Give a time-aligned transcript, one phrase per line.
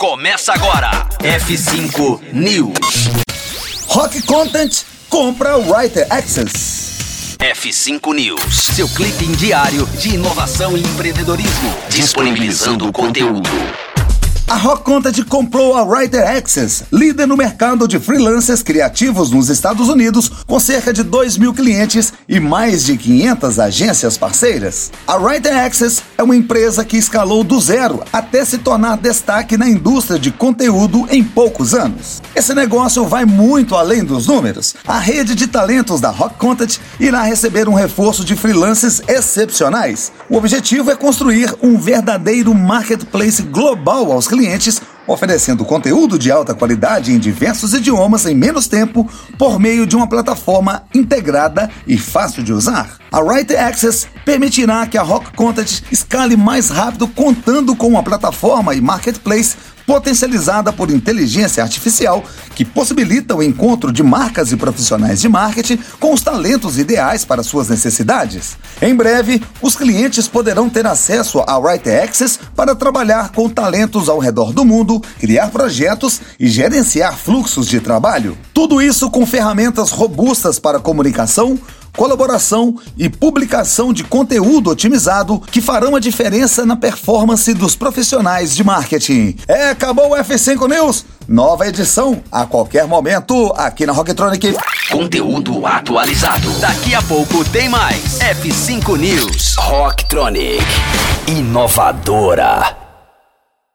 [0.00, 1.06] Começa agora.
[1.18, 3.10] F5 News.
[3.86, 7.36] Rock Content compra Writer Access.
[7.38, 8.56] F5 News.
[8.74, 11.76] Seu clipe diário de inovação e empreendedorismo.
[11.90, 13.50] Disponibilizando o conteúdo.
[14.50, 19.88] A Rock Content comprou a Writer Access, líder no mercado de freelancers criativos nos Estados
[19.88, 24.90] Unidos, com cerca de 2 mil clientes e mais de 500 agências parceiras.
[25.06, 29.68] A Writer Access é uma empresa que escalou do zero até se tornar destaque na
[29.68, 32.20] indústria de conteúdo em poucos anos.
[32.34, 34.74] Esse negócio vai muito além dos números.
[34.84, 40.10] A rede de talentos da Rock Content irá receber um reforço de freelancers excepcionais.
[40.28, 46.54] O objetivo é construir um verdadeiro marketplace global aos clientes clientes, oferecendo conteúdo de alta
[46.54, 52.42] qualidade em diversos idiomas em menos tempo por meio de uma plataforma integrada e fácil
[52.42, 52.96] de usar.
[53.12, 58.74] A Writer Access permitirá que a Rock Content escale mais rápido contando com uma plataforma
[58.74, 62.24] e marketplace potencializada por inteligência artificial
[62.60, 67.42] que possibilita o encontro de marcas e profissionais de marketing com os talentos ideais para
[67.42, 68.58] suas necessidades.
[68.82, 74.18] Em breve, os clientes poderão ter acesso ao Writer Access para trabalhar com talentos ao
[74.18, 78.36] redor do mundo, criar projetos e gerenciar fluxos de trabalho.
[78.52, 81.58] Tudo isso com ferramentas robustas para comunicação,
[81.96, 88.62] colaboração e publicação de conteúdo otimizado que farão a diferença na performance dos profissionais de
[88.62, 89.36] marketing.
[89.48, 91.06] É, acabou o F5 News.
[91.30, 94.52] Nova edição a qualquer momento aqui na Rocktronic.
[94.90, 96.50] Conteúdo atualizado.
[96.58, 98.18] Daqui a pouco tem mais.
[98.18, 99.54] F5 News.
[99.56, 100.58] Rocktronic.
[101.28, 102.79] Inovadora.